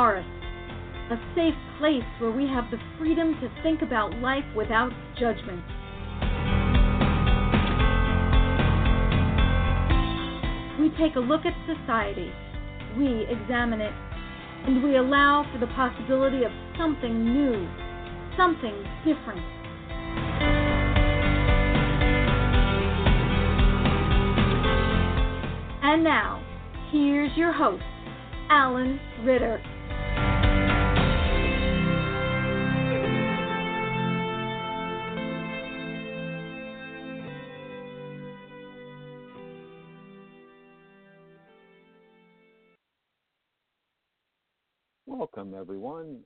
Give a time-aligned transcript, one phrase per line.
[0.00, 0.28] Forest,
[1.10, 5.60] a safe place where we have the freedom to think about life without judgment.
[10.80, 12.32] We take a look at society,
[12.96, 13.92] we examine it,
[14.64, 17.68] and we allow for the possibility of something new,
[18.38, 19.44] something different.
[25.82, 26.42] And now,
[26.90, 27.82] here's your host,
[28.48, 29.60] Alan Ritter.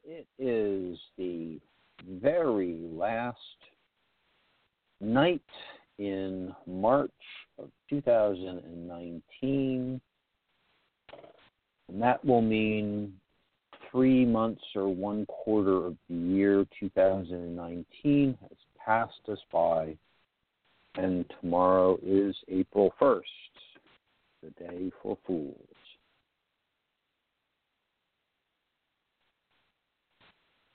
[0.06, 1.58] It is the
[2.06, 3.38] very last
[5.00, 5.40] night
[5.98, 7.10] in March
[7.58, 10.00] of 2019.
[11.88, 13.14] And that will mean
[13.90, 19.96] three months or one quarter of the year 2019 has passed us by,
[20.96, 23.22] and tomorrow is April 1st,
[24.42, 25.56] the day for fools.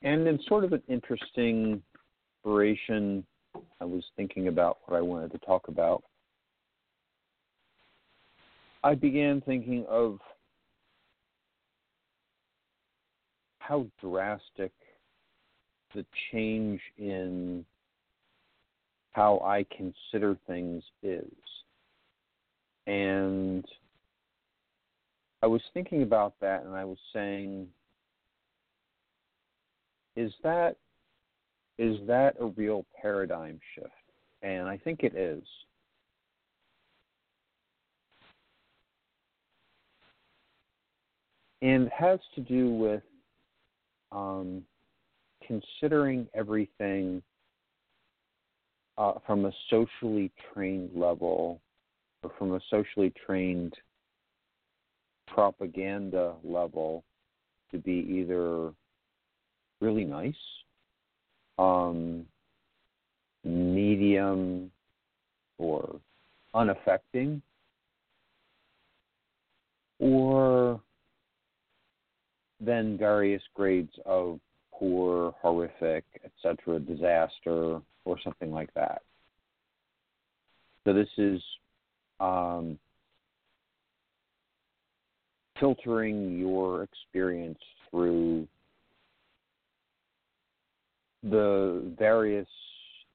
[0.02, 1.82] And in sort of an interesting
[2.38, 3.26] inspiration,
[3.82, 6.04] I was thinking about what I wanted to talk about.
[8.84, 10.20] I began thinking of
[13.59, 14.72] how drastic
[15.94, 17.66] the change in
[19.12, 21.26] how I consider things is.
[22.88, 23.66] And
[25.44, 27.68] I was thinking about that and I was saying,
[30.19, 30.75] is that
[31.78, 33.88] is that a real paradigm shift?
[34.41, 35.44] And I think it is.
[41.62, 43.03] And has to do with
[44.12, 44.63] um,
[45.47, 47.22] considering everything
[48.97, 51.62] uh, from a socially trained level
[52.24, 53.74] or from a socially trained
[55.28, 57.06] propaganda level
[57.72, 58.74] to be either
[59.81, 60.34] really nice,
[61.57, 62.25] um,
[63.44, 64.72] medium,
[65.57, 66.00] or
[66.53, 67.41] unaffecting,
[70.00, 70.79] or
[72.59, 74.40] then various grades of
[74.73, 79.01] poor, horrific, etc., disaster, or something like that.
[80.85, 81.41] So this is
[82.19, 82.79] um,
[85.59, 87.59] filtering your experience
[87.91, 88.47] through
[91.24, 92.47] the various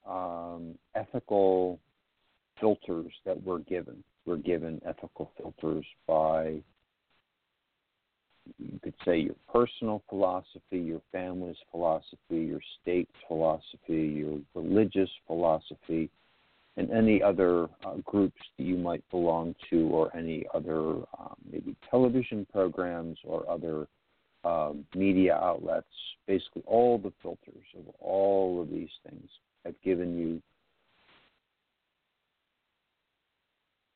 [0.08, 1.78] um, ethical
[2.60, 4.02] filters that we're given.
[4.26, 6.62] We're given ethical filters by
[8.58, 16.10] you could say your personal philosophy, your family's philosophy, your state's philosophy, your religious philosophy,
[16.76, 21.74] and any other uh, groups that you might belong to, or any other um, maybe
[21.90, 23.86] television programs or other
[24.44, 25.86] um, media outlets.
[26.26, 29.28] Basically, all the filters of all of these things
[29.64, 30.42] have given you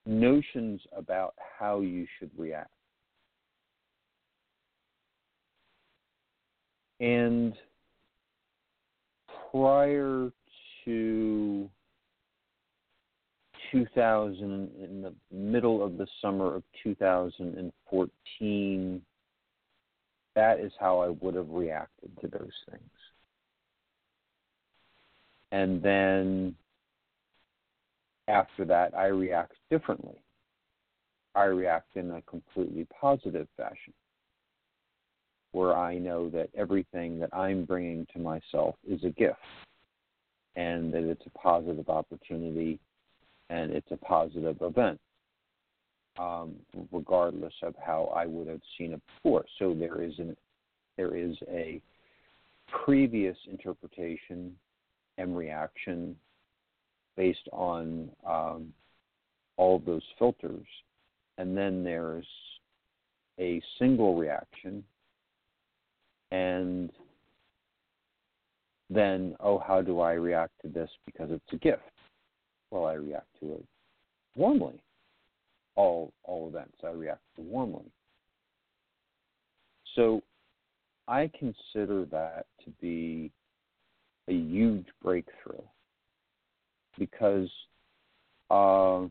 [0.06, 2.70] notions about how you should react.
[7.00, 7.54] And
[9.52, 10.30] prior
[10.84, 11.70] to
[13.70, 19.02] 2000, in the middle of the summer of 2014,
[20.38, 22.90] that is how I would have reacted to those things.
[25.52, 26.54] And then
[28.28, 30.16] after that, I react differently.
[31.34, 33.94] I react in a completely positive fashion.
[35.52, 39.38] where I know that everything that I'm bringing to myself is a gift
[40.56, 42.78] and that it's a positive opportunity
[43.50, 45.00] and it's a positive event,
[46.18, 46.54] um,
[46.92, 49.44] regardless of how I would have seen it before.
[49.58, 50.36] So there is an
[50.96, 51.80] there is a
[52.84, 54.54] previous interpretation
[55.16, 56.16] and reaction
[57.16, 58.72] based on um,
[59.56, 60.66] all of those filters,
[61.38, 62.26] and then there's
[63.38, 64.82] a single reaction,
[66.32, 66.90] and
[68.90, 71.82] then oh, how do I react to this because it's a gift?
[72.70, 73.64] Well, I react to it
[74.34, 74.80] warmly.
[75.78, 77.84] All all events I react warmly.
[79.94, 80.22] So
[81.06, 83.30] I consider that to be
[84.26, 85.62] a huge breakthrough
[86.98, 87.48] because
[88.50, 89.06] uh,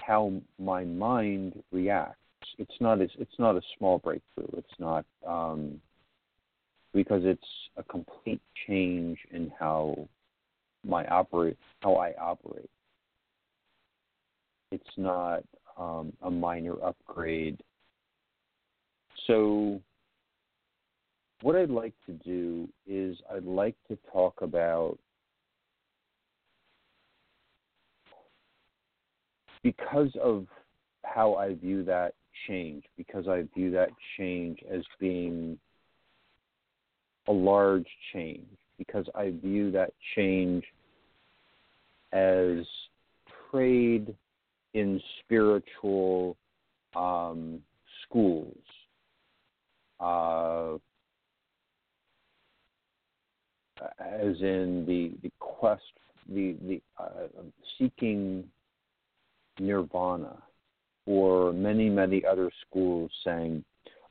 [0.00, 2.16] how my mind reacts.
[2.58, 4.48] It's not a, it's not a small breakthrough.
[4.58, 5.80] It's not um,
[6.92, 7.40] because it's
[7.78, 10.08] a complete change in how
[10.86, 12.70] my operate how I operate.
[14.70, 15.42] It's not
[15.78, 17.60] um, a minor upgrade.
[19.26, 19.80] So,
[21.42, 24.98] what I'd like to do is I'd like to talk about
[29.62, 30.46] because of
[31.04, 32.14] how I view that
[32.46, 35.58] change, because I view that change as being
[37.26, 38.46] a large change,
[38.78, 40.64] because I view that change
[42.12, 42.64] as
[43.50, 44.14] trade
[44.78, 46.36] in spiritual
[46.94, 47.60] um,
[48.04, 48.56] schools.
[50.00, 50.76] Uh,
[54.00, 55.82] as in the, the quest,
[56.28, 57.28] the, the uh,
[57.78, 58.44] seeking
[59.60, 60.36] nirvana,
[61.06, 63.64] or many, many other schools saying,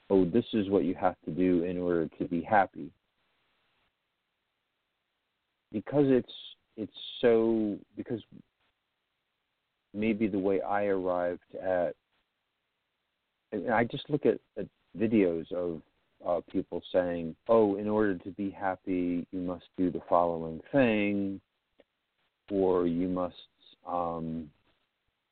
[0.10, 2.90] oh, this is what you have to do in order to be happy.
[5.72, 6.34] Because it's
[6.78, 6.92] it's
[7.22, 8.22] so because
[9.98, 11.96] maybe the way I arrived at
[13.52, 14.68] and I just look at, at
[14.98, 15.82] videos of
[16.26, 21.40] uh, people saying, "Oh, in order to be happy, you must do the following thing,
[22.52, 23.36] or you must
[23.88, 24.50] um,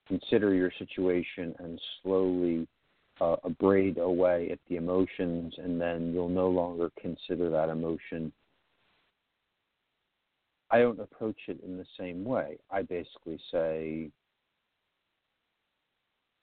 [0.08, 2.68] consider your situation and slowly
[3.22, 8.32] uh, abrade away at the emotions, and then you'll no longer consider that emotion.
[10.72, 12.58] I don't approach it in the same way.
[12.72, 14.10] I basically say,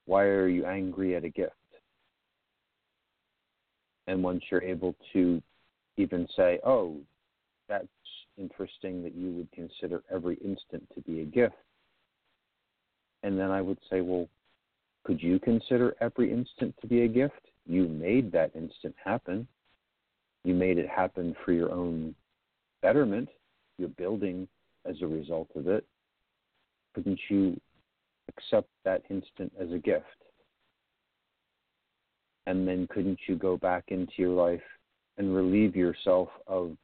[0.07, 1.53] Why are you angry at a gift?
[4.07, 5.41] And once you're able to
[5.97, 6.97] even say, Oh,
[7.69, 7.87] that's
[8.37, 11.55] interesting that you would consider every instant to be a gift,
[13.23, 14.29] and then I would say, well,
[15.05, 17.41] could you consider every instant to be a gift?
[17.67, 19.47] You made that instant happen.
[20.45, 22.15] You made it happen for your own
[22.83, 23.29] betterment.
[23.79, 24.49] You're building
[24.85, 25.85] as a result of it.
[26.95, 27.61] Couldn't you
[28.37, 30.07] accept that instant as a gift?
[32.47, 34.63] And then couldn't you go back into your life
[35.19, 36.77] and relieve yourself of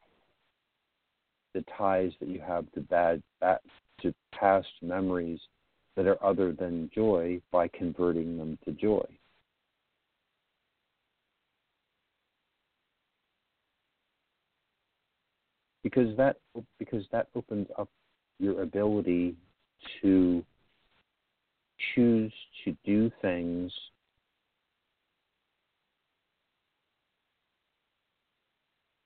[1.55, 3.59] the ties that you have to bad, bad
[4.03, 5.41] to past memories
[5.97, 9.05] that are other than joy by converting them to joy.
[15.83, 16.37] Because that
[16.79, 17.89] because that opens up
[18.39, 19.35] your ability
[20.03, 20.45] to
[21.95, 22.33] choose
[22.65, 23.73] to do things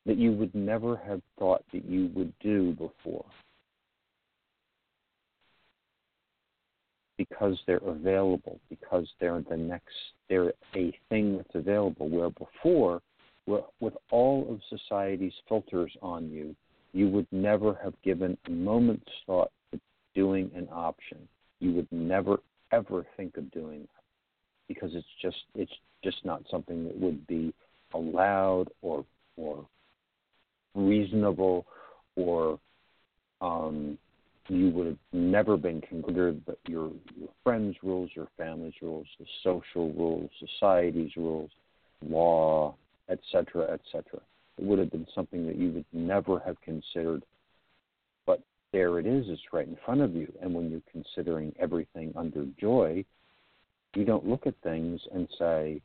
[0.06, 3.24] that you would never have thought that you would do before.
[7.18, 9.94] because they're available, because they're the next,
[10.28, 12.08] they're a thing that's available.
[12.08, 13.00] Where before,
[13.46, 16.56] with all of society's filters on you,
[16.92, 19.80] you would never have given a moment's thought to
[20.14, 21.18] doing an option.
[21.60, 22.38] You would never
[22.72, 24.02] ever think of doing that
[24.68, 27.52] because it's just it's just not something that would be
[27.94, 29.04] allowed or
[29.36, 29.66] or
[30.74, 31.66] reasonable
[32.16, 32.58] or
[33.40, 33.98] um,
[34.48, 39.26] you would have never been considered but your your friends' rules, your family's rules, the
[39.42, 41.50] social rules, society's rules,
[42.08, 42.74] law,
[43.08, 44.20] etc., etc.
[44.58, 47.22] It would have been something that you would never have considered.
[48.72, 50.32] There it is, it's right in front of you.
[50.40, 53.04] And when you're considering everything under joy,
[53.94, 55.82] you don't look at things and say,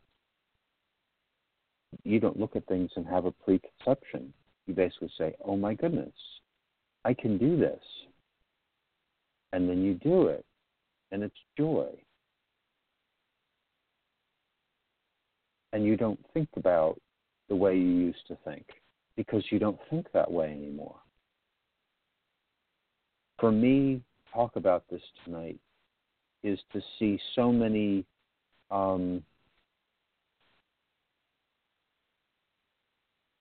[2.03, 4.33] you don't look at things and have a preconception.
[4.65, 6.13] You basically say, oh my goodness,
[7.03, 7.81] I can do this
[9.53, 10.45] and then you do it,
[11.11, 11.87] and it's joy.
[15.73, 16.99] and you don't think about
[17.49, 18.65] the way you used to think
[19.15, 20.95] because you don't think that way anymore.
[23.39, 24.01] For me,
[24.33, 25.59] talk about this tonight
[26.43, 28.05] is to see so many
[28.69, 29.23] um,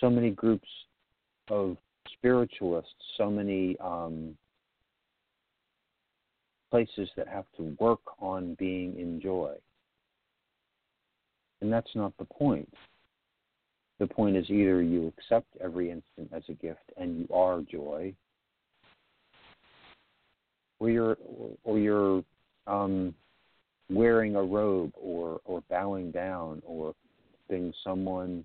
[0.00, 0.68] so many groups
[1.48, 1.76] of
[2.12, 4.36] spiritualists, so many um,
[6.70, 9.54] places that have to work on being in joy.
[11.60, 12.72] And that's not the point.
[13.98, 18.12] The point is either you accept every instant as a gift and you are joy,
[20.78, 21.16] or you're
[21.64, 22.24] or you're
[22.66, 23.14] um,
[23.90, 26.94] wearing a robe or or bowing down or
[27.48, 28.44] being someone.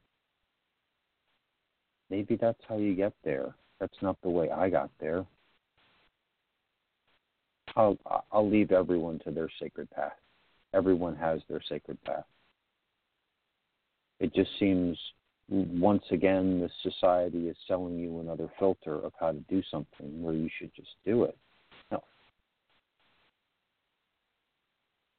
[2.10, 3.56] Maybe that's how you get there.
[3.80, 5.26] That's not the way I got there.
[7.76, 7.98] I'll
[8.32, 10.18] I'll leave everyone to their sacred path.
[10.74, 12.26] Everyone has their sacred path.
[14.20, 14.98] It just seems
[15.50, 20.34] once again the society is selling you another filter of how to do something where
[20.34, 21.38] you should just do it.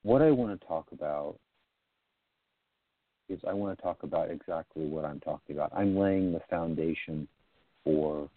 [0.03, 1.37] What I want to talk about
[3.29, 5.73] is I want to talk about exactly what I'm talking about.
[5.75, 7.29] I'm laying the foundation
[7.85, 8.29] for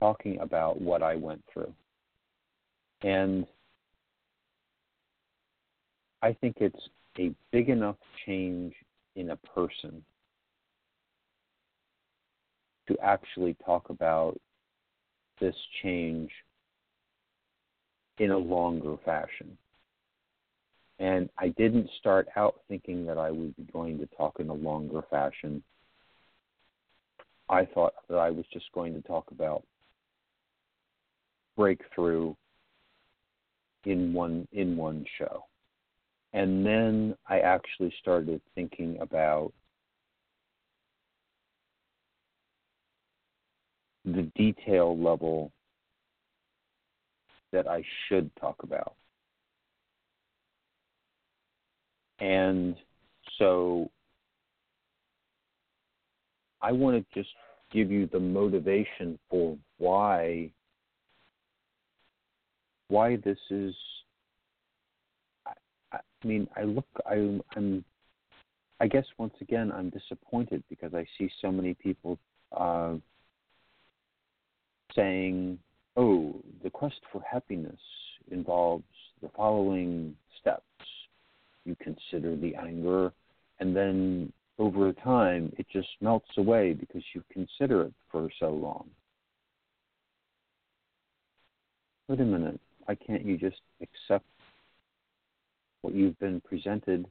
[0.00, 1.72] talking about what I went through.
[3.02, 3.46] And
[6.22, 8.74] I think it's a big enough change
[9.16, 10.02] in a person
[12.88, 14.38] to actually talk about
[15.40, 16.30] this change
[18.18, 19.56] in a longer fashion.
[20.98, 24.54] And I didn't start out thinking that I would be going to talk in a
[24.54, 25.62] longer fashion.
[27.48, 29.64] I thought that I was just going to talk about
[31.56, 32.34] breakthrough
[33.84, 35.44] in one in one show.
[36.32, 39.52] And then I actually started thinking about
[44.04, 45.52] the detail level
[47.52, 48.94] that I should talk about.
[52.18, 52.76] And
[53.38, 53.90] so
[56.60, 57.34] I want to just
[57.72, 60.50] give you the motivation for why
[62.88, 63.74] why this is
[65.92, 67.84] I mean, I look, I, I'm,
[68.80, 72.18] I guess once again, I'm disappointed because I see so many people
[72.56, 72.94] uh,
[74.94, 75.58] saying,
[75.96, 77.80] "Oh, the quest for happiness
[78.30, 78.84] involves
[79.20, 80.62] the following steps.
[81.64, 83.12] You consider the anger,
[83.60, 88.90] and then over time, it just melts away because you consider it for so long."
[92.08, 92.60] Wait a minute.
[92.84, 94.26] Why can't you just accept
[95.82, 97.06] what you've been presented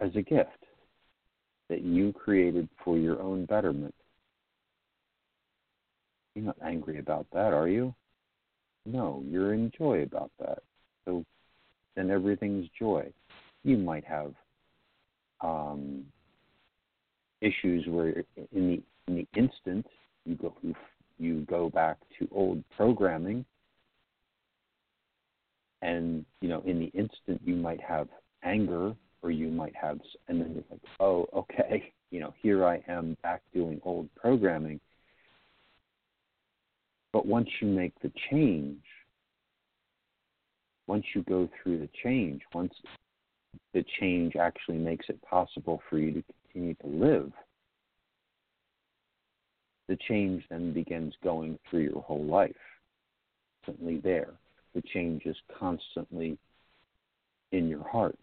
[0.00, 0.64] as a gift
[1.68, 3.94] that you created for your own betterment.
[6.38, 7.92] You're not angry about that, are you?
[8.86, 10.60] No, you're in joy about that.
[11.04, 11.24] So
[11.96, 13.12] then everything's joy.
[13.64, 14.34] You might have
[15.40, 16.04] um,
[17.40, 19.84] issues where in the in the instant
[20.24, 20.76] you go you,
[21.18, 23.44] you go back to old programming
[25.82, 28.06] and you know in the instant you might have
[28.44, 32.80] anger or you might have and then it's like oh okay you know here i
[32.86, 34.80] am back doing old programming
[37.12, 38.82] but once you make the change
[40.86, 42.72] once you go through the change once
[43.74, 47.32] the change actually makes it possible for you to continue to live
[49.88, 52.54] the change then begins going through your whole life
[53.64, 54.32] Constantly there
[54.74, 56.38] the change is constantly
[57.52, 58.18] in your heart.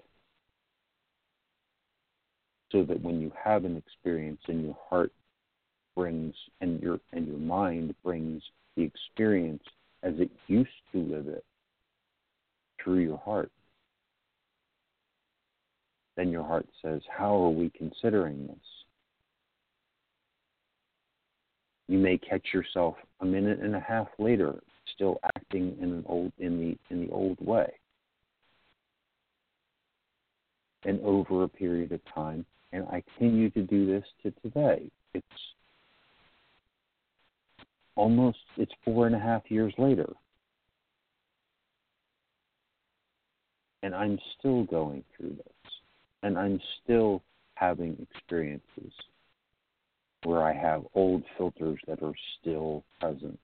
[2.71, 5.11] So that when you have an experience and your heart
[5.95, 8.43] brings and your and your mind brings
[8.75, 9.63] the experience
[10.03, 11.43] as it used to live it
[12.83, 13.51] through your heart.
[16.15, 18.57] Then your heart says, How are we considering this?
[21.87, 24.59] You may catch yourself a minute and a half later
[24.95, 27.71] still acting in an old in the in the old way.
[30.83, 34.89] And over a period of time, and I continue to do this to today.
[35.13, 35.25] It's
[37.95, 40.09] almost it's four and a half years later.
[43.83, 45.71] And I'm still going through this.
[46.23, 47.21] And I'm still
[47.55, 48.91] having experiences
[50.23, 53.39] where I have old filters that are still present.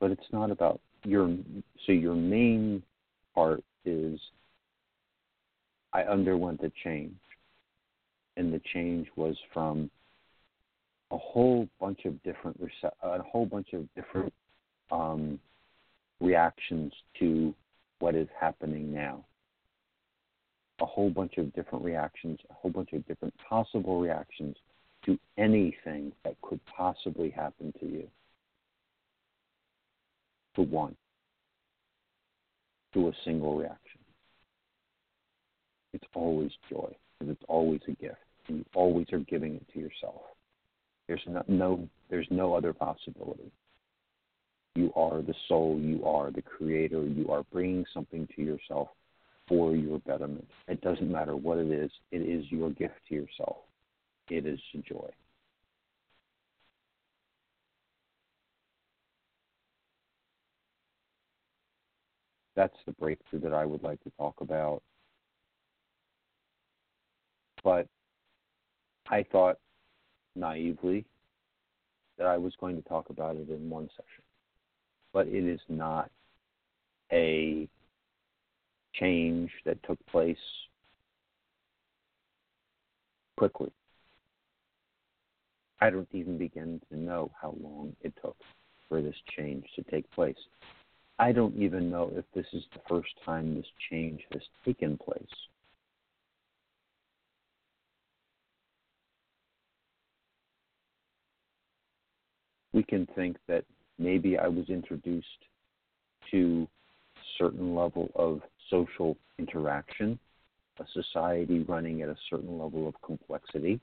[0.00, 1.28] but it's not about your
[1.86, 2.82] so your main
[3.34, 4.20] part is
[5.92, 7.14] I underwent a change
[8.38, 9.90] and the change was from
[11.10, 12.60] a whole bunch of different
[13.02, 14.32] a whole bunch of different
[14.90, 15.38] um,
[16.20, 17.54] reactions to
[17.98, 19.24] what is happening now.
[20.80, 24.56] A whole bunch of different reactions, a whole bunch of different possible reactions
[25.04, 28.08] to anything that could possibly happen to you.
[30.54, 30.96] To one,
[32.94, 33.97] to a single reaction.
[35.92, 38.16] It's always joy, because it's always a gift,
[38.48, 40.22] and you always are giving it to yourself.
[41.06, 43.50] There's no, no there's no other possibility.
[44.74, 48.88] You are the soul, you are the creator, you are bringing something to yourself
[49.48, 50.46] for your betterment.
[50.68, 53.56] It doesn't matter what it is, it is your gift to yourself.
[54.28, 55.08] It is joy.
[62.54, 64.82] That's the breakthrough that I would like to talk about.
[67.64, 67.86] But
[69.08, 69.58] I thought
[70.34, 71.04] naively
[72.16, 74.24] that I was going to talk about it in one session.
[75.12, 76.10] But it is not
[77.12, 77.68] a
[78.94, 80.36] change that took place
[83.36, 83.70] quickly.
[85.80, 88.36] I don't even begin to know how long it took
[88.88, 90.36] for this change to take place.
[91.20, 95.22] I don't even know if this is the first time this change has taken place.
[102.88, 103.64] Can think that
[103.98, 105.26] maybe I was introduced
[106.30, 106.66] to
[107.38, 108.40] certain level of
[108.70, 110.18] social interaction,
[110.80, 113.80] a society running at a certain level of complexity.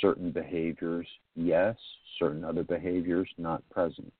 [0.00, 1.76] Certain behaviors, yes,
[2.18, 4.12] certain other behaviors, not present.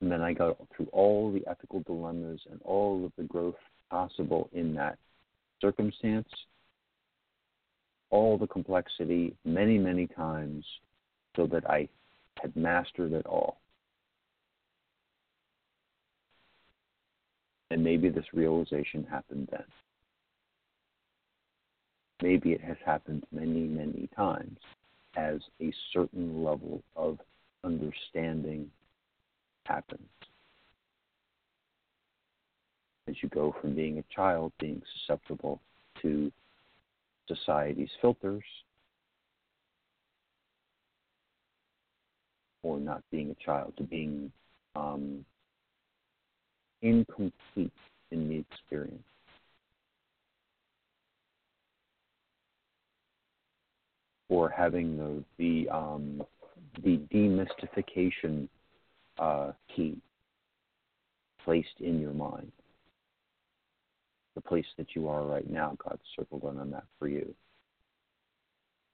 [0.00, 3.54] And then I go through all the ethical dilemmas and all of the growth
[3.90, 4.98] possible in that
[5.60, 6.28] circumstance
[8.10, 10.64] all the complexity many, many times
[11.36, 11.88] so that I
[12.40, 13.58] had mastered it all.
[17.70, 19.64] And maybe this realization happened then.
[22.22, 24.58] Maybe it has happened many, many times
[25.16, 27.18] as a certain level of
[27.64, 28.70] understanding
[29.66, 30.08] happens.
[33.08, 35.60] As you go from being a child, being susceptible
[36.02, 36.32] to
[37.28, 38.44] society's filters
[42.62, 44.32] or not being a child to being
[44.74, 45.24] um,
[46.82, 47.72] incomplete
[48.10, 49.02] in the experience.
[54.28, 56.22] Or having the the um,
[56.82, 58.48] the demystification
[59.18, 59.98] uh, key
[61.44, 62.50] placed in your mind
[64.34, 67.34] the place that you are right now, God's circled on a map for you.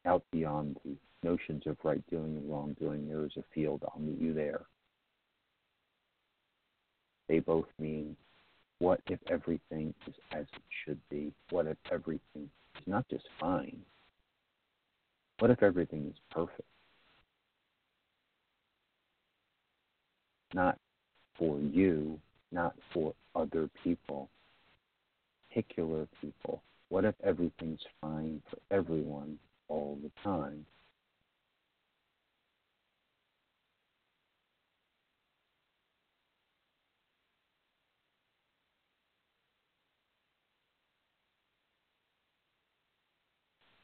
[0.06, 3.82] Out beyond the notions of right doing and wrong doing, there is a field.
[3.84, 4.62] I'll meet you there.
[7.28, 8.16] They both mean
[8.80, 11.32] what if everything is as it should be?
[11.50, 13.78] What if everything is not just fine?
[15.38, 16.62] What if everything is perfect?
[20.54, 20.78] Not
[21.38, 22.18] for you,
[22.50, 24.28] not for other people,
[25.50, 26.62] particular people?
[26.88, 30.64] What if everything's fine for everyone all the time?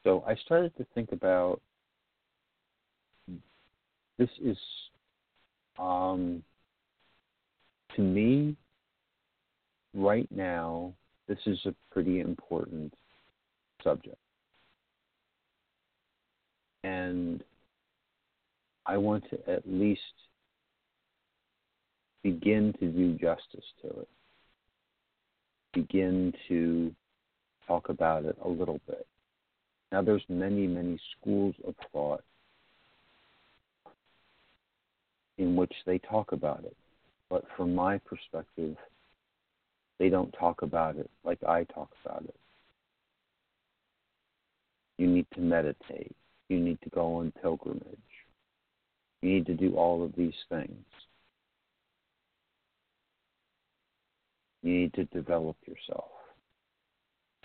[0.03, 1.61] So I started to think about
[4.17, 4.57] this is
[5.77, 6.41] um,
[7.95, 8.55] to me
[9.93, 10.93] right now
[11.27, 12.93] this is a pretty important
[13.83, 14.17] subject.
[16.83, 17.43] And
[18.85, 20.01] I want to at least
[22.23, 24.07] begin to do justice to it,
[25.73, 26.93] begin to
[27.67, 29.05] talk about it a little bit.
[29.91, 32.23] Now, there's many, many schools of thought
[35.37, 36.75] in which they talk about it.
[37.29, 38.75] But from my perspective,
[39.99, 42.35] they don't talk about it like I talk about it.
[44.97, 46.15] You need to meditate.
[46.49, 47.97] You need to go on pilgrimage.
[49.21, 50.85] You need to do all of these things.
[54.63, 56.09] You need to develop yourself.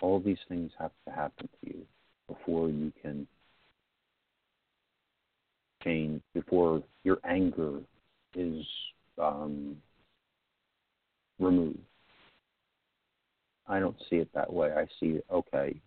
[0.01, 1.85] All these things have to happen to you
[2.27, 3.27] before you can
[5.83, 7.79] change, before your anger
[8.35, 8.65] is
[9.21, 9.77] um,
[11.39, 11.79] removed.
[13.67, 14.71] I don't see it that way.
[14.71, 15.79] I see okay,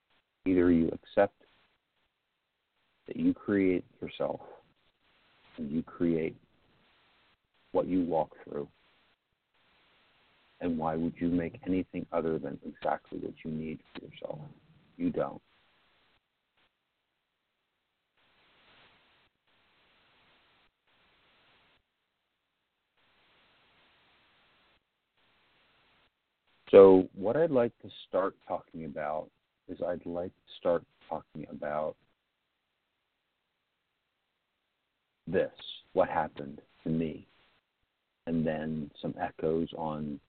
[0.47, 1.35] either you accept
[3.07, 4.41] that you create yourself
[5.59, 6.37] and you create
[7.73, 8.69] what you walk through.
[10.61, 14.39] And why would you make anything other than exactly what you need for yourself?
[14.97, 15.43] You don't.
[26.77, 29.31] So, what I'd like to start talking about
[29.67, 31.97] is I'd like to start talking about
[35.27, 35.55] this,
[35.95, 37.27] what happened to me,
[38.27, 40.21] and then some echoes on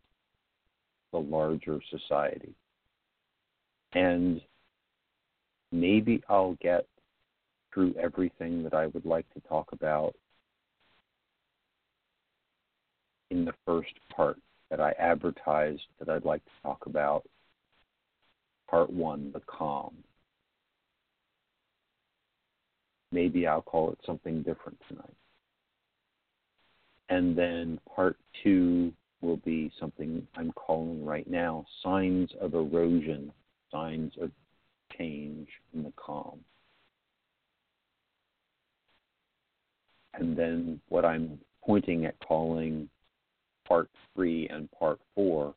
[1.12, 2.56] the larger society.
[3.92, 4.40] And
[5.74, 6.88] maybe I'll get
[7.74, 10.16] through everything that I would like to talk about
[13.32, 14.38] in the first part
[14.70, 17.24] that I advertised that I'd like to talk about.
[18.70, 19.94] Part one, the calm.
[23.12, 25.16] Maybe I'll call it something different tonight.
[27.10, 33.32] And then part two will be something I'm calling right now signs of erosion,
[33.72, 34.32] signs of
[34.98, 36.40] change in the calm.
[40.14, 42.90] And then what I'm pointing at calling
[43.68, 45.54] part three and part four,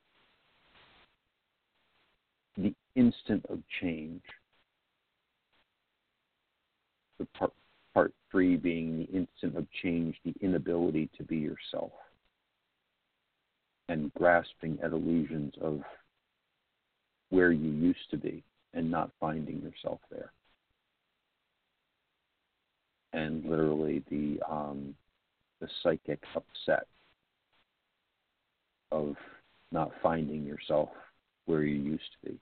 [2.57, 4.23] the instant of change.
[7.19, 7.53] The part,
[7.95, 11.93] part three being the instant of change, the inability to be yourself,
[13.89, 15.83] and grasping at illusions of
[17.29, 18.43] where you used to be
[18.75, 20.33] and not finding yourself there.
[23.13, 24.95] And literally the um,
[25.61, 26.87] the psychic upset
[28.93, 29.17] of
[29.73, 30.89] not finding yourself
[31.47, 32.39] where you used to be.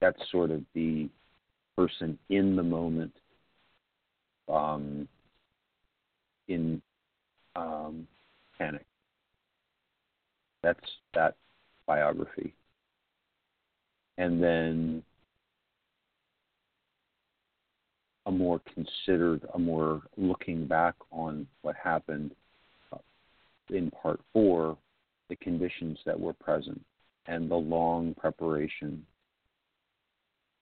[0.00, 1.08] That's sort of the
[1.76, 3.12] person in the moment,
[4.48, 5.08] um,
[6.46, 6.80] in
[7.56, 8.06] um,
[8.56, 8.86] panic.
[10.62, 10.80] That's
[11.14, 11.34] that
[11.86, 12.54] biography.
[14.18, 15.02] And then
[18.26, 22.32] a more considered, a more looking back on what happened
[23.70, 24.76] in part four
[25.28, 26.80] the conditions that were present
[27.26, 29.04] and the long preparation,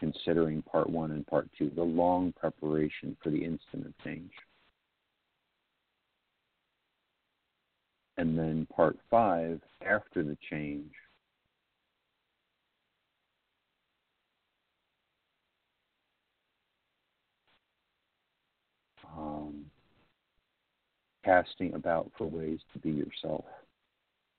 [0.00, 4.32] considering part one and part two, the long preparation for the instant of change.
[8.18, 10.90] And then part five, after the change,
[19.16, 19.66] um,
[21.26, 23.44] casting about for ways to be yourself.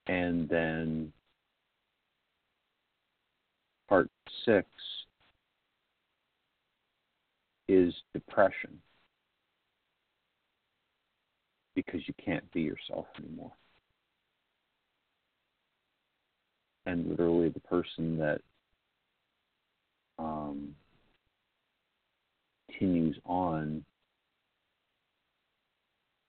[0.07, 1.11] And then
[3.89, 4.09] part
[4.45, 4.67] six
[7.67, 8.81] is depression
[11.75, 13.51] because you can't be yourself anymore.
[16.85, 18.39] And literally, the person that
[20.17, 20.73] um,
[22.69, 23.83] continues on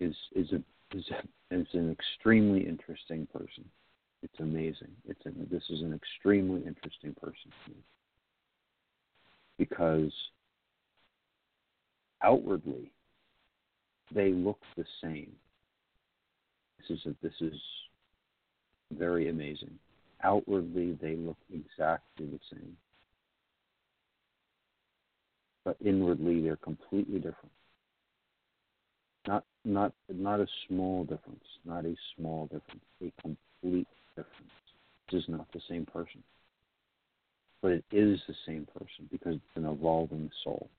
[0.01, 0.63] is is a
[0.97, 3.65] is, a, is an extremely interesting person.
[4.23, 4.91] It's amazing.
[5.07, 7.53] It's a, this is an extremely interesting person
[9.59, 10.13] because
[12.23, 12.91] outwardly
[14.15, 15.33] they look the same.
[16.79, 17.61] This is a, this is
[18.93, 19.79] very amazing.
[20.25, 22.77] Outwardly they look exactly the same,
[25.65, 27.53] but inwardly they're completely different.
[29.29, 33.87] Not not not a small difference, not a small difference, a complete
[34.17, 34.53] difference.
[35.13, 36.23] This is not the same person.
[37.61, 40.71] But it is the same person because it's an evolving soul.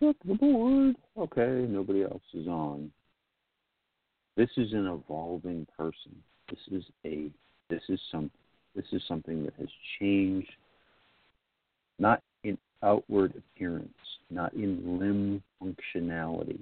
[0.00, 0.94] Took the board.
[1.18, 2.92] Okay, nobody else is on.
[4.36, 6.22] This is an evolving person.
[6.48, 7.30] This is a
[7.68, 8.30] this is some
[8.76, 10.52] this is something that has changed
[11.98, 13.88] not in outward appearance,
[14.30, 16.60] not in limb functionality,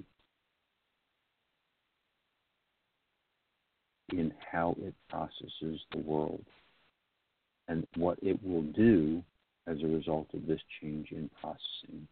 [4.11, 6.45] in how it processes the world
[7.67, 9.23] and what it will do
[9.67, 12.07] as a result of this change in processing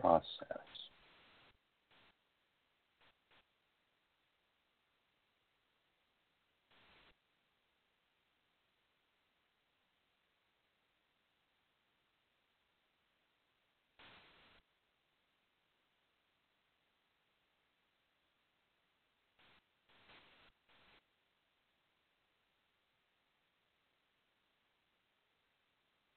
[0.00, 0.26] process.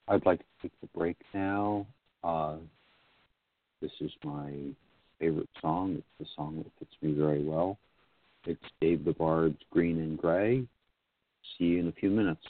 [0.08, 1.86] I'd like to take the break now.
[2.24, 2.58] Uh,
[3.82, 4.52] this is my
[5.20, 5.96] favorite song.
[5.98, 7.78] It's the song that fits me very well.
[8.46, 10.66] It's Dave the Bard's Green and Gray.
[11.58, 12.44] See you in a few minutes.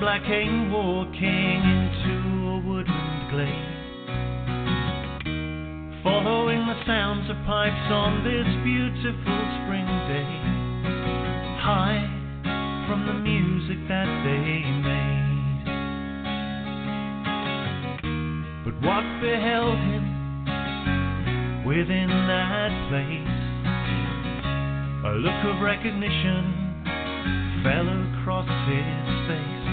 [0.00, 2.14] Black came walking into
[2.48, 3.70] a woodland glade.
[6.02, 10.34] Following the sounds of pipes on this beautiful spring day.
[11.62, 12.02] High
[12.88, 15.64] from the music that they made.
[18.64, 20.04] But what beheld him
[21.64, 23.41] within that place?
[25.12, 26.80] A look of recognition
[27.62, 29.68] fell across his face.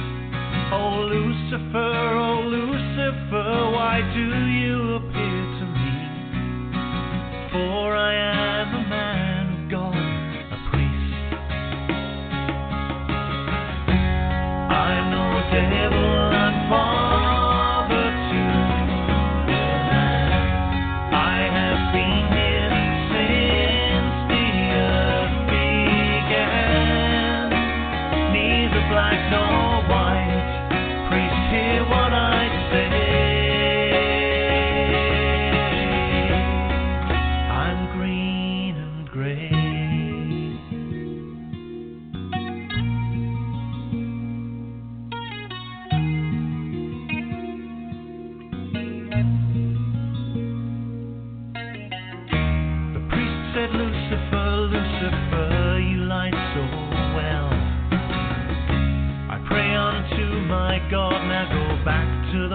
[0.73, 5.95] Oh Lucifer, oh Lucifer, why do you appear to me?
[7.54, 8.38] For I am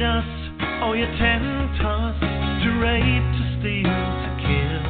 [0.00, 0.24] lead us,
[0.82, 4.82] oh, you tempt us to rape, to steal, to kill.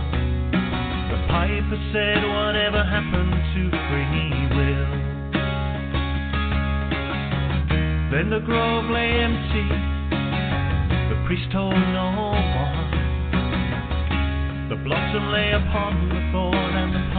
[1.10, 4.92] The piper said, Whatever happened to free will?
[8.10, 9.68] Then the grove lay empty,
[11.10, 12.90] the priest told no one.
[14.70, 17.09] The blossom lay upon the thorn, and the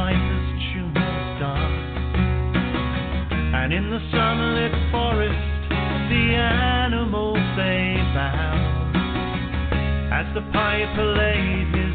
[3.62, 5.70] And in the sunlit forest,
[6.10, 8.58] the animals they bow.
[10.12, 11.91] as the piper laid his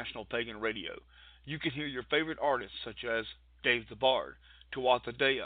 [0.00, 0.92] International Pagan Radio.
[1.44, 3.26] You can hear your favorite artists such as
[3.62, 4.36] Dave the Bard,
[4.74, 5.42] Tuatha Dea,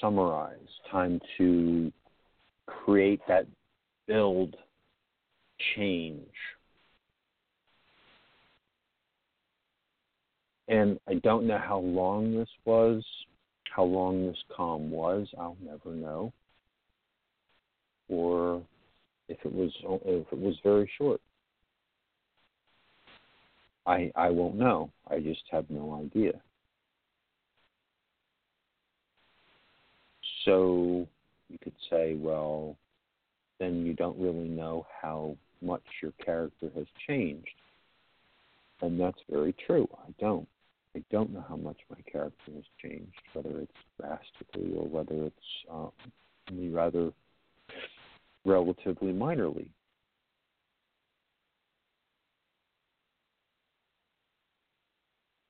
[0.00, 0.56] summarize,
[0.90, 1.92] time to
[2.66, 3.46] create that
[4.06, 4.56] build
[5.76, 6.34] change.
[10.68, 13.04] And I don't know how long this was,
[13.70, 15.26] how long this calm was.
[15.38, 16.32] I'll never know.
[18.08, 18.62] Or
[19.28, 19.70] if it was
[20.04, 21.20] if it was very short.
[23.86, 24.90] I I won't know.
[25.10, 26.32] I just have no idea.
[30.44, 31.06] So
[31.48, 32.76] you could say, well,
[33.58, 37.48] then you don't really know how much your character has changed.
[38.80, 39.88] And that's very true.
[40.06, 40.48] I don't.
[40.94, 45.36] I don't know how much my character has changed, whether it's drastically or whether it's
[45.70, 45.92] um,
[46.72, 47.12] rather
[48.44, 49.68] relatively minorly.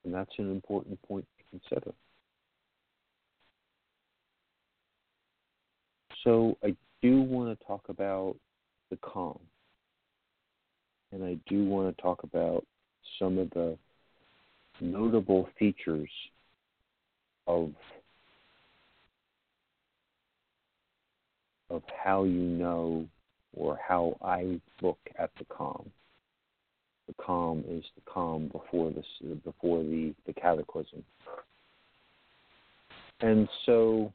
[0.04, 1.92] And that's an important point to consider.
[6.24, 8.36] So I do want to talk about
[8.90, 9.38] the calm.
[11.12, 12.64] And I do want to talk about
[13.18, 13.76] some of the
[14.80, 16.10] notable features
[17.46, 17.72] of
[21.70, 23.06] of how you know
[23.54, 25.90] or how I look at the calm.
[27.08, 31.04] The calm is the calm before the before the, the cataclysm.
[33.20, 34.12] And so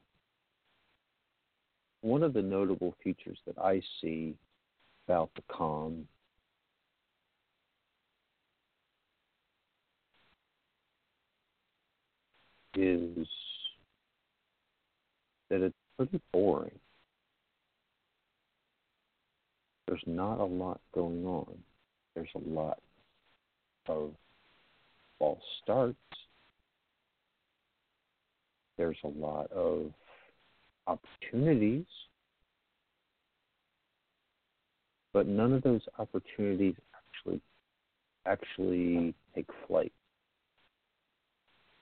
[2.02, 4.36] one of the notable features that I see
[5.08, 6.08] about the calm
[12.78, 13.28] is
[15.50, 16.80] that it's pretty boring.
[19.88, 21.58] There's not a lot going on.
[22.14, 22.80] There's a lot
[23.88, 24.12] of
[25.18, 25.98] false starts.
[28.78, 29.92] There's a lot of
[30.86, 31.86] opportunities,
[35.14, 37.42] but none of those opportunities actually
[38.26, 39.94] actually take flight.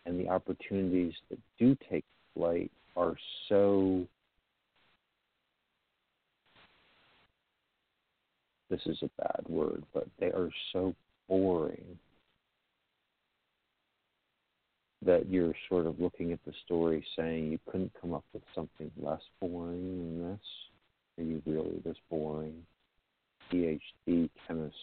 [0.06, 3.16] And the opportunities that do take flight are
[3.50, 4.06] so
[8.70, 10.94] this is a bad word, but they are so
[11.28, 11.98] boring
[15.06, 18.92] that you're sort of looking at the story saying you couldn't come up with something
[19.02, 20.40] less boring than this?
[21.18, 22.56] Are you really this boring?
[23.52, 24.76] PhD chemist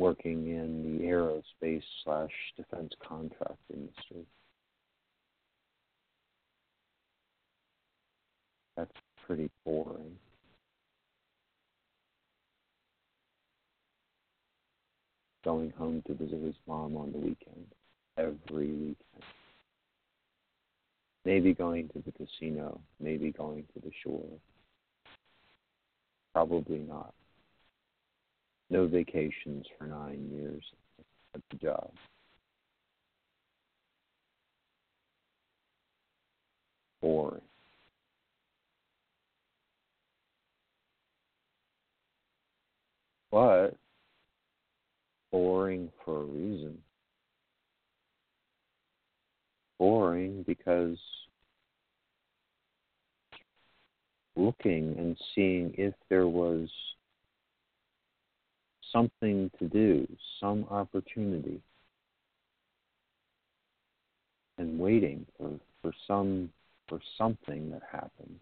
[0.00, 4.24] working in the aerospace slash defense contract industry.
[8.78, 8.90] That's
[9.26, 10.16] pretty boring.
[15.44, 17.66] Going home to visit his mom on the weekend
[18.16, 18.96] every weekend.
[21.26, 24.24] Maybe going to the casino, maybe going to the shore.
[26.32, 27.12] Probably not.
[28.70, 30.62] No vacations for nine years
[31.34, 31.90] at the job.
[37.02, 37.40] Boring.
[43.30, 43.76] But
[45.30, 46.78] boring for a reason
[49.80, 50.98] boring because
[54.36, 56.68] looking and seeing if there was
[58.92, 60.06] something to do,
[60.40, 61.60] some opportunity,
[64.58, 65.50] and waiting for,
[65.82, 66.50] for some
[66.88, 68.40] for something that happens,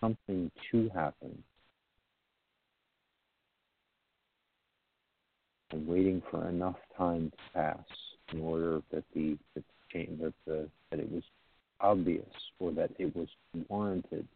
[0.00, 1.42] something to happen.
[5.70, 7.84] And waiting for enough time to pass
[8.32, 9.36] in order that the,
[9.92, 11.22] change, that the that it was
[11.80, 12.26] obvious
[12.58, 13.28] or that it was
[13.68, 14.26] warranted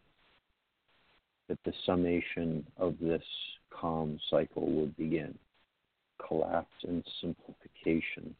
[1.48, 3.22] that the summation of this
[3.70, 5.36] calm cycle would begin.
[6.26, 8.34] Collapse and simplification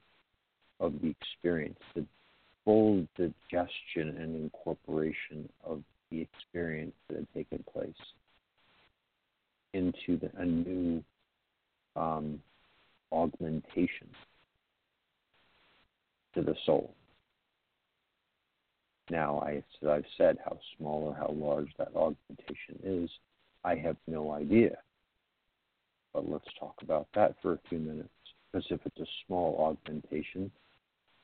[0.81, 2.05] of the experience, the
[2.65, 7.95] full digestion and incorporation of the experience that had taken place
[9.73, 11.03] into the, a new
[11.97, 12.41] um,
[13.13, 14.09] augmentation
[16.35, 16.95] to the soul.
[19.11, 23.11] Now, I, as I've said, how small or how large that augmentation is,
[23.65, 24.77] I have no idea.
[26.13, 28.09] But let's talk about that for a few minutes.
[28.53, 30.51] Because if it's a small augmentation,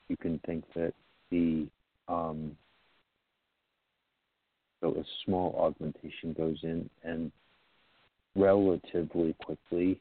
[0.09, 0.95] you can think that
[1.31, 1.67] the
[2.09, 2.57] um,
[4.81, 7.33] so a small augmentation goes in and
[8.37, 10.01] relatively quickly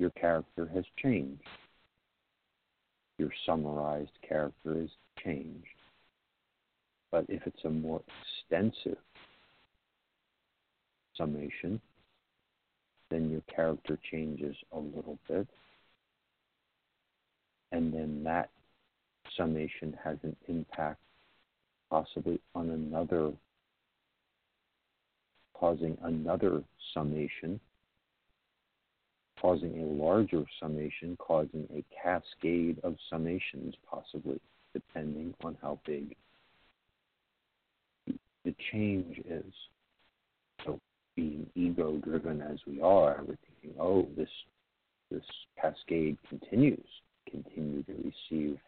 [0.00, 1.42] your character has changed.
[3.18, 4.90] Your summarized character is
[5.22, 5.66] changed.
[7.10, 8.02] But if it's a more
[8.50, 8.98] extensive
[11.16, 11.80] summation,
[13.10, 15.46] then your character changes a little bit.
[17.72, 18.50] And then that
[19.36, 21.00] summation has an impact
[21.90, 23.32] possibly on another,
[25.54, 26.62] causing another
[26.94, 27.60] summation,
[29.40, 34.40] causing a larger summation, causing a cascade of summations, possibly,
[34.72, 36.14] depending on how big
[38.44, 39.52] the change is.
[41.78, 44.28] Ego driven as we are, we're thinking, oh, this
[45.10, 45.22] this
[45.60, 46.84] cascade continues,
[47.30, 48.58] continue to receive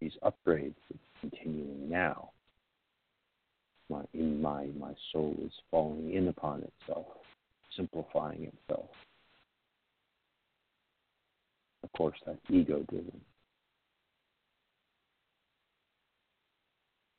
[0.00, 2.30] these upgrades, it's continuing now.
[3.88, 7.06] My in my my soul is falling in upon itself,
[7.76, 8.90] simplifying itself.
[11.84, 13.20] Of course, that's ego driven.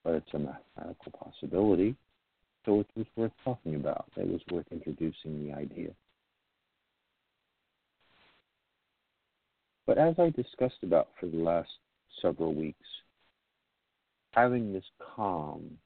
[0.07, 1.93] but it's a mathematical possibility.
[2.67, 4.07] So it was worth talking about.
[4.17, 5.91] It was worth introducing the idea.
[9.85, 11.69] But as I discussed about for the last
[12.21, 12.85] several weeks,
[14.31, 14.83] having this
[15.15, 15.77] calm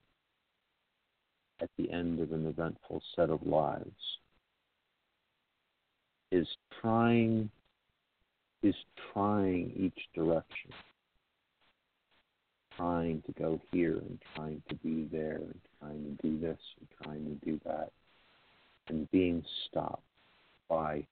[1.62, 3.92] at the end of an eventful set of lives
[6.32, 6.48] is
[6.82, 7.48] trying
[8.64, 8.76] is
[9.14, 10.72] trying each direction
[12.76, 16.88] trying to go here and trying to be there and trying to do this and
[17.04, 17.92] trying to do that
[18.88, 20.04] and being stopped
[20.70, 21.06] by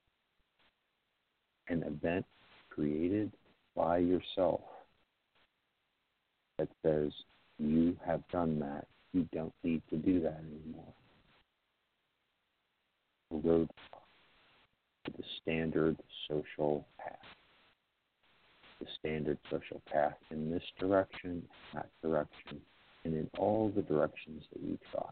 [1.67, 2.25] an event
[2.69, 3.31] created
[3.75, 4.61] by yourself
[6.57, 7.11] that says
[7.57, 10.93] you have done that you don't need to do that anymore.
[13.31, 13.69] A road
[15.05, 15.97] to the standard
[16.29, 17.15] social path.
[18.79, 21.43] The standard social path in this direction,
[21.73, 22.61] that direction,
[23.13, 25.09] in all the directions that you try,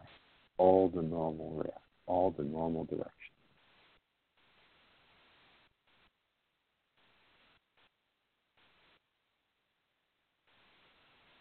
[0.58, 1.64] all the normal
[2.06, 3.14] all the normal directions.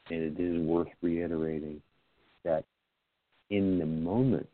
[0.09, 1.82] And it is worth reiterating
[2.44, 2.64] that
[3.50, 4.48] in the moment,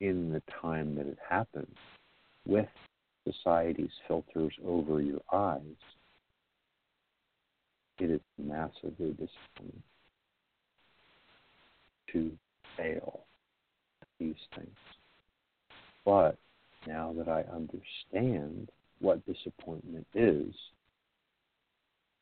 [0.00, 1.76] in the time that it happens,
[2.46, 2.68] with
[3.30, 5.60] society's filters over your eyes,
[7.98, 9.82] it is massively disappointing
[12.12, 12.30] to
[12.76, 13.24] fail
[14.00, 14.76] at these things.
[16.04, 16.38] But
[16.86, 18.70] now that I understand
[19.00, 20.54] what disappointment is,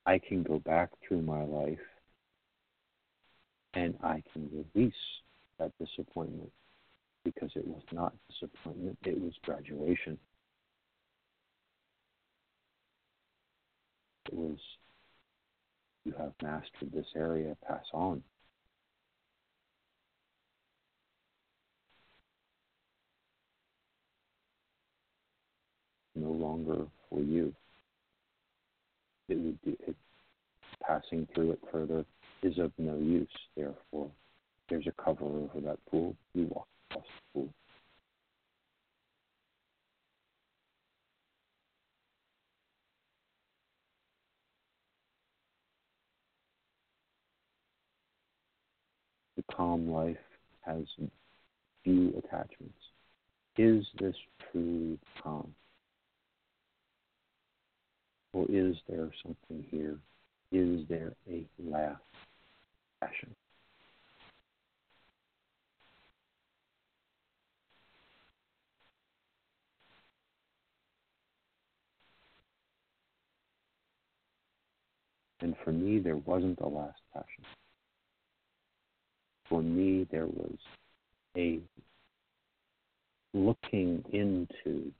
[0.07, 1.79] I can go back through my life
[3.75, 4.95] and I can release
[5.59, 6.51] that disappointment
[7.25, 10.17] because it was not disappointment, it was graduation.
[14.27, 14.59] It was,
[16.07, 18.23] you have mastered this area, pass on.
[26.15, 27.53] No longer for you
[29.29, 29.97] it would be it,
[30.83, 32.05] passing through it further
[32.43, 33.29] is of no use.
[33.57, 34.11] Therefore,
[34.69, 36.15] there's a cover over that pool.
[36.35, 37.55] You walk across the pool.
[49.55, 50.17] Calm life
[50.63, 50.85] has
[51.85, 52.79] few attachments.
[53.57, 54.15] Is this
[54.51, 55.55] true calm?
[58.33, 59.97] Or is there something here?
[60.53, 62.03] Is there a last
[63.01, 63.35] passion?
[75.41, 77.45] And for me, there wasn't a last passion.
[79.49, 80.57] For me, there was
[81.37, 81.61] a
[83.33, 84.93] looking into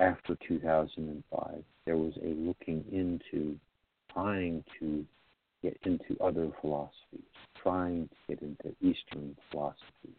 [0.00, 3.56] after 2005, there was a looking into
[4.12, 5.04] trying to
[5.62, 7.28] get into other philosophies,
[7.62, 10.14] trying to get into Eastern philosophy.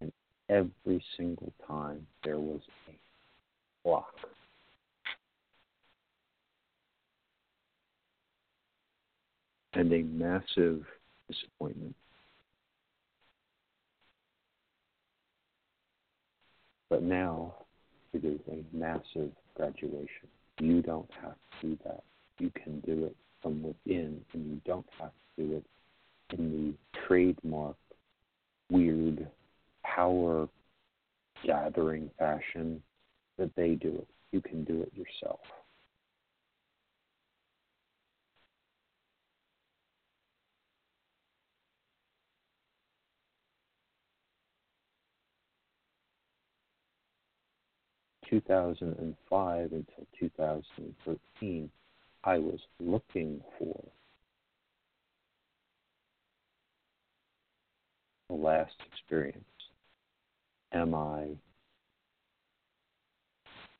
[0.00, 0.12] And
[0.48, 2.94] every single time there was a
[3.84, 4.14] block.
[9.74, 10.84] And a massive
[11.32, 11.94] disappointment.
[16.90, 17.54] But now
[18.12, 20.28] it is a massive graduation.
[20.60, 22.02] You don't have to do that.
[22.38, 25.64] You can do it from within, and you don't have to do it
[26.36, 27.76] in the trademark,
[28.70, 29.26] weird,
[29.84, 30.48] power
[31.44, 32.82] gathering fashion
[33.38, 34.08] that they do it.
[34.30, 35.40] You can do it yourself.
[48.32, 51.70] 2005 until 2013,
[52.24, 53.78] I was looking for
[58.30, 59.44] the last experience.
[60.72, 61.26] Am I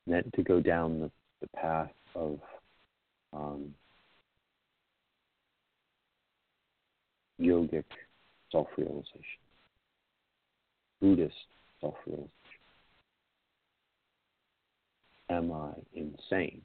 [0.05, 2.37] meant to go down the, the path of
[3.33, 3.73] um,
[7.41, 7.85] yogic
[8.51, 9.41] self realization,
[11.01, 11.33] Buddhist
[11.81, 12.29] self realization?
[15.29, 16.61] Am I insane?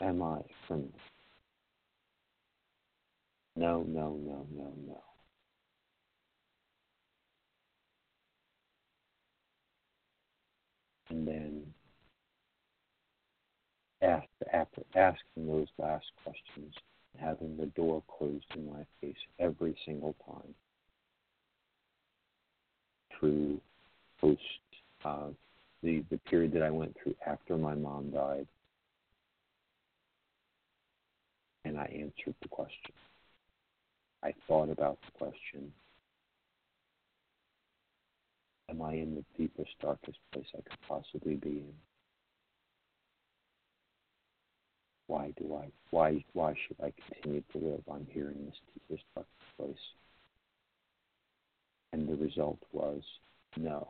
[0.00, 0.92] Am I criminal?
[3.56, 5.02] No, no, no, no, no.
[11.10, 11.62] And then
[14.02, 16.74] after, after asking those last questions,
[17.18, 20.54] having the door closed in my face every single time
[23.18, 23.60] through
[24.20, 24.40] post
[25.04, 25.28] uh,
[25.84, 28.46] the, the period that I went through after my mom died.
[31.64, 32.92] And I answered the question.
[34.22, 35.70] I thought about the question
[38.70, 41.74] Am I in the deepest, darkest place I could possibly be in?
[45.06, 47.82] Why do I why why should I continue to live?
[47.92, 49.76] I'm here in this deepest, darkest place.
[51.92, 53.02] And the result was
[53.58, 53.88] no,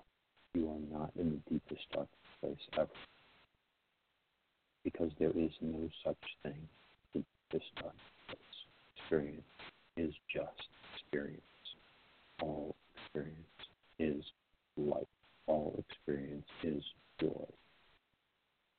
[0.54, 2.88] you are not in the deepest, darkest place ever.
[4.84, 6.68] Because there is no such thing.
[7.12, 8.38] The deepest, darkest place.
[8.96, 9.42] Experience
[9.96, 11.40] is just experience.
[12.40, 13.38] All experience
[13.98, 14.24] is
[14.76, 15.06] life.
[15.46, 16.82] All experience is
[17.20, 17.46] joy.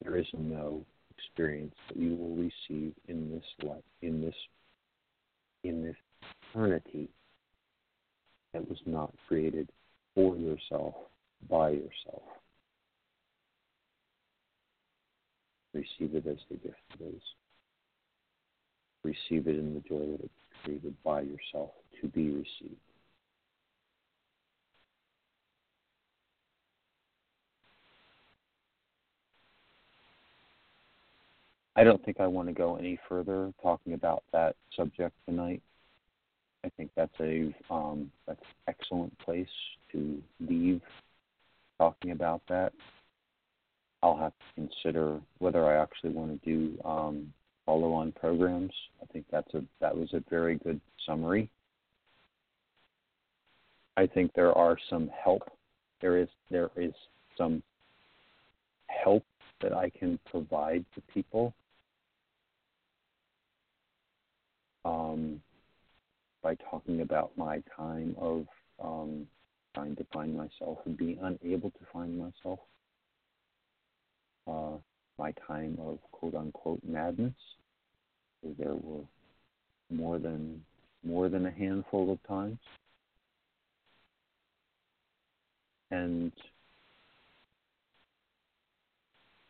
[0.03, 0.85] There is no
[1.17, 4.35] experience that you will receive in this life, in this,
[5.63, 5.95] in this
[6.51, 7.09] eternity
[8.53, 9.69] that was not created
[10.13, 10.95] for yourself
[11.49, 12.23] by yourself.
[15.73, 17.21] Receive it as the gift it is.
[19.03, 20.33] Receive it in the joy that it's
[20.63, 21.71] created by yourself
[22.01, 22.79] to be received.
[31.75, 35.61] I don't think I want to go any further talking about that subject tonight.
[36.63, 39.47] I think that's a um, that's an excellent place
[39.91, 40.81] to leave
[41.77, 42.73] talking about that.
[44.03, 47.33] I'll have to consider whether I actually want to do um,
[47.65, 48.73] follow-on programs.
[49.01, 51.49] I think that's a that was a very good summary.
[53.97, 55.43] I think there are some help.
[56.01, 56.93] There is there is
[57.37, 57.63] some
[58.87, 59.25] help
[59.61, 61.53] that I can provide to people
[64.83, 65.41] um,
[66.43, 68.45] by talking about my time of
[68.83, 69.25] um,
[69.75, 72.59] trying to find myself and being unable to find myself,
[74.47, 74.77] uh,
[75.19, 77.33] my time of quote unquote madness.
[78.57, 79.03] There were
[79.91, 80.63] more than
[81.03, 82.59] more than a handful of times,
[85.91, 86.31] and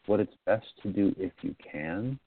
[0.06, 2.20] what it's best to do if you can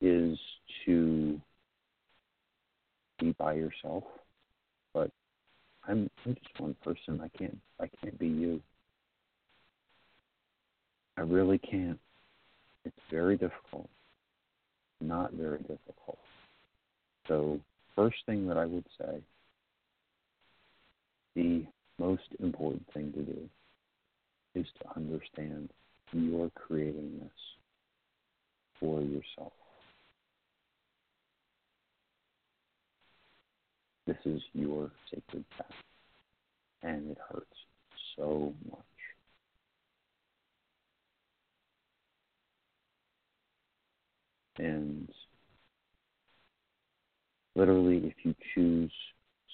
[0.00, 0.38] is
[0.86, 1.40] to
[3.18, 4.04] be by yourself.
[5.88, 7.20] I'm I'm just one person.
[7.22, 8.60] I can't I can't be you.
[11.16, 11.98] I really can't.
[12.84, 13.88] It's very difficult.
[15.00, 16.18] Not very difficult.
[17.28, 17.60] So
[17.94, 19.20] first thing that I would say,
[21.36, 21.64] the
[21.98, 23.48] most important thing to do
[24.54, 25.70] is to understand
[26.12, 27.30] you're creating this
[28.80, 29.52] for yourself.
[34.10, 35.66] This is your sacred path.
[36.82, 37.46] And it hurts
[38.16, 38.80] so much.
[44.58, 45.08] And
[47.54, 48.90] literally, if you choose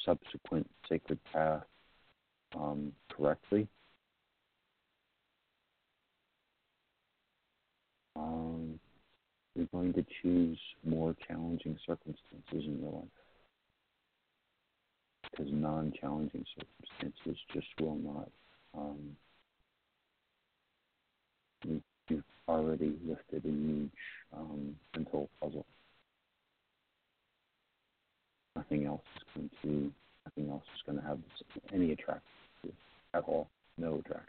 [0.06, 1.64] subsequent sacred path
[2.58, 3.68] um, correctly,
[8.16, 8.80] um,
[9.54, 13.25] you're going to choose more challenging circumstances in your life
[15.36, 18.30] because non-challenging circumstances just will not.
[18.76, 19.16] Um,
[21.64, 23.90] you, you've already lifted a huge
[24.36, 25.66] um, mental puzzle.
[28.54, 29.92] Nothing else is going to.
[30.24, 31.18] Nothing else is going to have
[31.72, 32.22] any attraction
[33.14, 33.48] at all.
[33.78, 34.26] No attraction.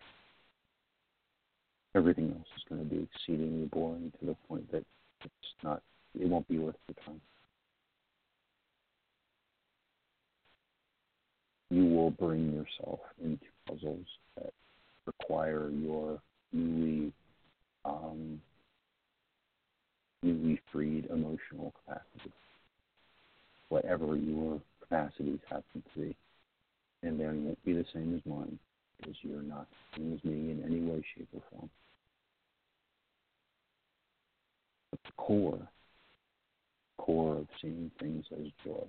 [1.96, 4.84] Everything else is going to be exceedingly boring to the point that
[5.24, 5.82] it's not.
[6.20, 7.22] It won't be worth the time.
[11.98, 14.54] Will bring yourself into puzzles that
[15.08, 16.22] require your
[16.54, 17.12] newly
[17.86, 18.40] um,
[20.22, 22.34] newly freed emotional capacity,
[23.70, 26.16] whatever your capacities happen to be.
[27.04, 28.60] And they won't be the same as mine,
[29.00, 31.70] because you're not the same as me in any way, shape, or form.
[34.92, 35.68] But the core,
[36.98, 38.88] core of seeing things as joy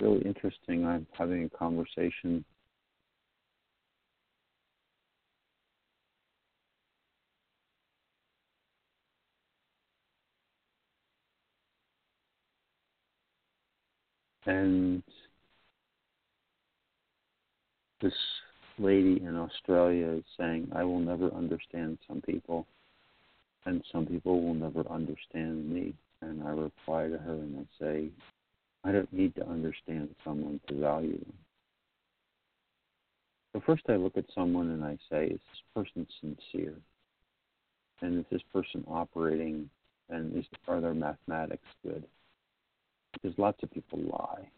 [0.00, 0.84] Really interesting.
[0.84, 2.44] I'm having a conversation
[14.46, 15.02] and
[18.00, 18.12] this
[18.78, 22.66] lady in Australia is saying, I will never understand some people,
[23.64, 25.94] and some people will never understand me.
[26.20, 28.08] And I reply to her and I say,
[28.84, 31.32] I don't need to understand someone to value them.
[33.52, 36.74] So first I look at someone and I say, is this person sincere?
[38.00, 39.68] And is this person operating
[40.08, 42.04] and is are their mathematics good?
[43.12, 44.48] Because lots of people lie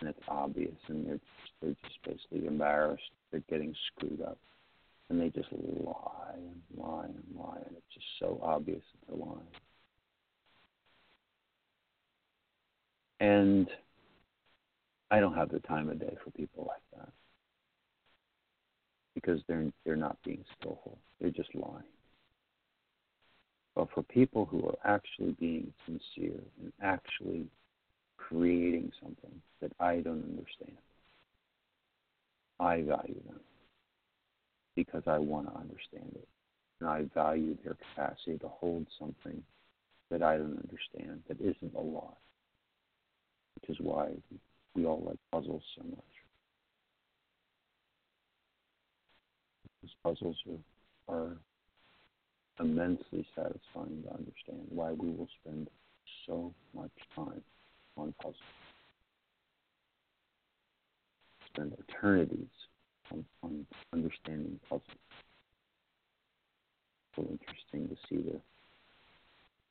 [0.00, 1.20] and it's obvious and they're
[1.60, 3.02] they're just basically embarrassed.
[3.30, 4.38] They're getting screwed up.
[5.08, 9.24] And they just lie and lie and lie and it's just so obvious that they're
[9.26, 9.46] lying.
[13.20, 13.68] And
[15.10, 17.12] I don't have the time of day for people like that
[19.14, 20.98] because they're they're not being skillful.
[21.20, 21.84] They're just lying.
[23.74, 27.46] But for people who are actually being sincere and actually
[28.16, 30.76] creating something that I don't understand,
[32.60, 33.40] I value them
[34.74, 36.28] because I want to understand it.
[36.80, 39.42] And I value their capacity to hold something
[40.10, 42.12] that I don't understand that isn't a lie
[43.60, 44.08] which is why
[44.74, 45.98] we all like puzzles so much.
[49.82, 50.36] These puzzles
[51.08, 51.36] are, are
[52.60, 55.68] immensely satisfying to understand why we will spend
[56.26, 57.42] so much time
[57.96, 58.36] on puzzles.
[61.46, 62.48] Spend eternities
[63.12, 64.82] on, on understanding puzzles.
[67.14, 68.40] So interesting to see the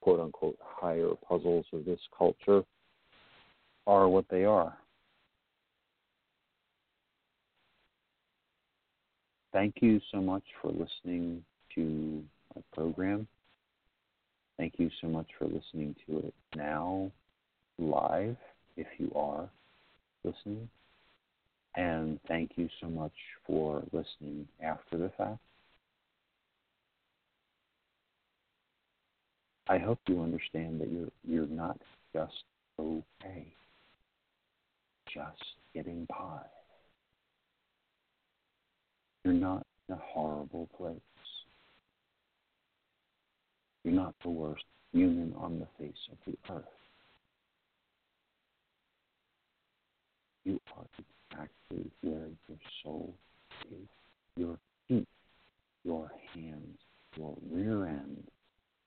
[0.02, 2.64] quote unquote higher puzzles of this culture
[3.88, 4.76] are what they are.
[9.54, 11.44] Thank you so much for listening
[11.76, 12.24] to
[12.56, 13.28] my program.
[14.58, 17.12] Thank you so much for listening to it now,
[17.78, 18.38] live,
[18.78, 19.50] if you are
[20.24, 20.70] listening.
[21.76, 23.14] And thank you so much
[23.46, 25.40] for listening after the fact.
[29.68, 31.80] I hope you understand that you're you're not
[32.14, 32.44] just
[32.80, 33.48] okay
[35.16, 35.42] just
[35.74, 36.42] getting by.
[39.24, 41.00] You're not in a horrible place.
[43.84, 46.64] You're not the worst human on the face of the earth.
[50.46, 50.86] You are
[51.32, 53.14] exactly where your soul
[53.72, 53.88] is.
[54.38, 55.08] Your feet,
[55.84, 56.78] your hands,
[57.18, 58.24] your rear end,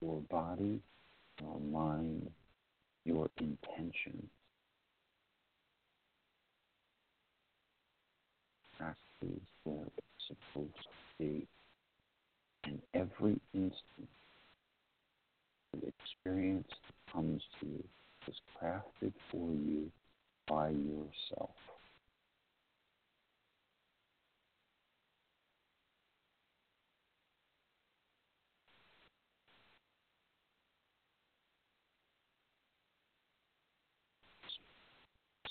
[0.00, 0.80] your body,
[1.40, 2.30] your mind,
[3.04, 4.28] your intention
[9.22, 10.88] is where it's supposed to
[11.18, 11.46] be.
[12.64, 14.08] And every instant,
[15.72, 17.84] the experience that comes to you
[18.26, 19.90] is crafted for you
[20.48, 21.50] by yourself.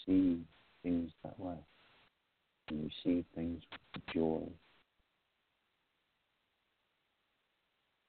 [0.05, 0.39] See
[0.83, 1.57] things that way
[2.69, 3.61] and receive things
[3.93, 4.41] with joy.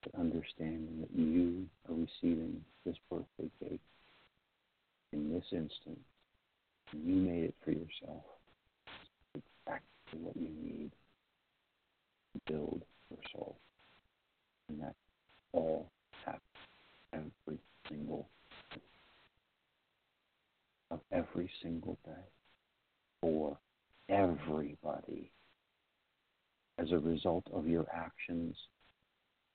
[0.02, 3.80] But understanding that you are receiving this birthday cake
[5.12, 5.98] in this instant,
[6.92, 8.24] you made it for yourself.
[9.34, 10.90] Exactly what you need
[12.34, 13.56] to build your soul.
[14.68, 14.94] And that
[15.52, 15.90] all
[16.24, 16.42] happens
[17.12, 17.58] every
[17.88, 18.28] single
[18.72, 18.80] day.
[20.90, 22.24] Of every single day
[23.20, 23.58] for
[24.08, 25.30] everybody.
[26.78, 28.56] As a result of your actions,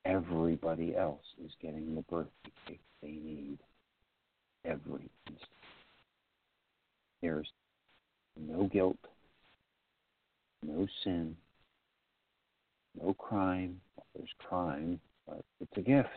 [0.04, 3.58] everybody else is getting the birthday cake they need
[4.64, 5.10] every.
[7.34, 7.50] There's
[8.36, 8.96] no guilt,
[10.62, 11.36] no sin,
[13.00, 13.80] no crime.
[14.14, 16.08] There's crime, but it's a gift.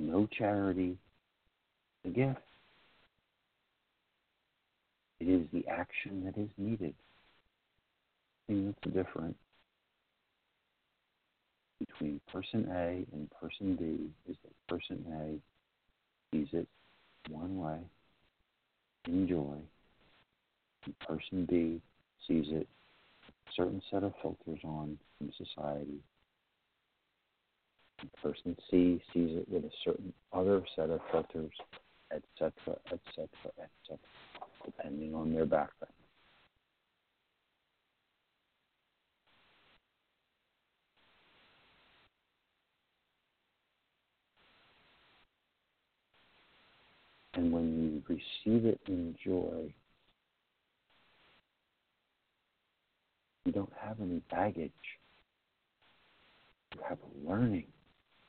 [0.00, 0.98] No charity,
[2.04, 2.40] a gift.
[5.20, 6.94] It is the action that is needed.
[8.48, 9.38] And that's the difference
[11.78, 16.66] between person A and person B is that person A sees it
[17.28, 17.78] one way,
[19.06, 19.56] enjoy,
[20.84, 21.80] and person B
[22.26, 22.68] sees it
[23.28, 26.00] a certain set of filters on from society.
[28.00, 31.52] And person C sees it with a certain other set of filters,
[32.12, 32.52] etc.,
[32.92, 33.98] etc., etc
[34.66, 35.94] depending on their background.
[47.36, 49.70] And when you receive it in joy,
[53.44, 54.72] you don't have any baggage.
[56.74, 57.66] You have learning.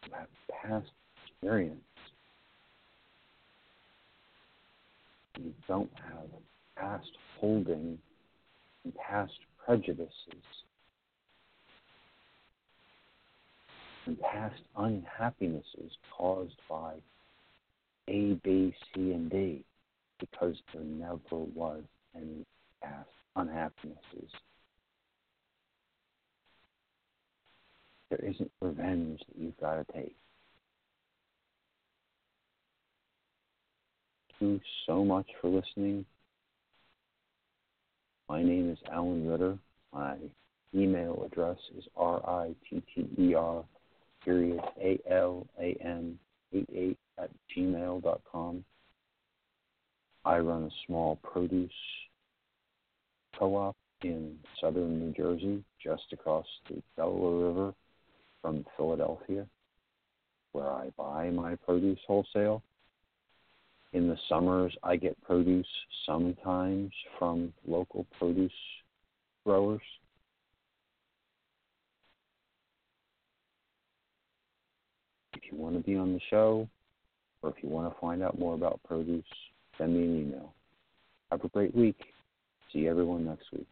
[0.05, 0.27] You have
[0.61, 0.91] past
[1.25, 1.79] experience.
[5.39, 6.27] You don't have
[6.75, 7.97] past holding
[8.83, 9.31] and past
[9.65, 10.11] prejudices
[14.05, 16.93] and past unhappinesses caused by
[18.09, 19.63] A, B, C, and D
[20.19, 21.83] because there never was
[22.15, 22.45] any
[22.81, 24.31] past unhappinesses.
[28.09, 30.15] There isn't revenge that you've got to take.
[34.39, 36.05] Thank you so much for listening.
[38.29, 39.57] My name is Alan Ritter.
[39.93, 40.15] My
[40.75, 43.65] email address is R-I-T-T-E-R
[44.23, 46.19] period A-L-A-N
[46.53, 48.63] 88 at gmail dot com.
[50.25, 51.71] I run a small produce
[53.37, 57.73] co-op in southern New Jersey, just across the Delaware River
[58.41, 59.45] from Philadelphia,
[60.51, 62.61] where I buy my produce wholesale.
[63.93, 65.67] In the summers, I get produce
[66.05, 68.51] sometimes from local produce
[69.45, 69.81] growers.
[75.51, 76.67] You want to be on the show,
[77.41, 79.25] or if you want to find out more about produce,
[79.77, 80.53] send me an email.
[81.31, 81.97] Have a great week.
[82.73, 83.67] See everyone next week.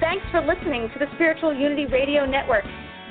[0.00, 2.64] Thanks for listening to the Spiritual Unity Radio Network.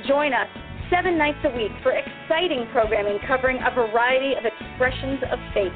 [0.07, 0.47] Join us
[0.91, 5.73] seven nights a week for exciting programming covering a variety of expressions of faith.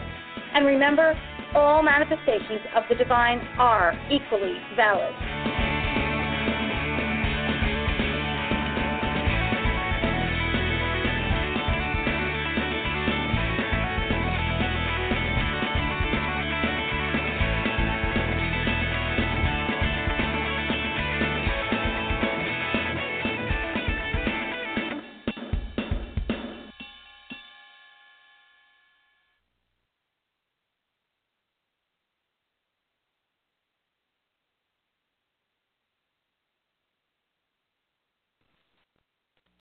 [0.53, 1.17] And remember,
[1.55, 5.44] all manifestations of the divine are equally valid.